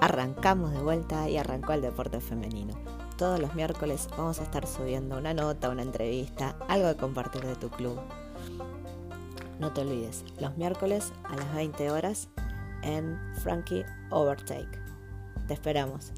arrancamos 0.00 0.72
de 0.72 0.80
vuelta 0.80 1.28
y 1.28 1.36
arrancó 1.36 1.72
el 1.72 1.82
deporte 1.82 2.20
femenino. 2.20 2.74
Todos 3.16 3.40
los 3.40 3.54
miércoles 3.54 4.08
vamos 4.16 4.38
a 4.38 4.44
estar 4.44 4.66
subiendo 4.66 5.18
una 5.18 5.34
nota, 5.34 5.70
una 5.70 5.82
entrevista, 5.82 6.56
algo 6.68 6.88
de 6.88 6.96
compartir 6.96 7.44
de 7.44 7.56
tu 7.56 7.68
club. 7.68 7.98
No 9.58 9.72
te 9.72 9.80
olvides, 9.80 10.24
los 10.40 10.56
miércoles 10.56 11.12
a 11.24 11.36
las 11.36 11.54
20 11.54 11.90
horas 11.90 12.28
en 12.82 13.18
Frankie 13.42 13.84
Overtake. 14.10 14.78
Te 15.48 15.54
esperamos. 15.54 16.12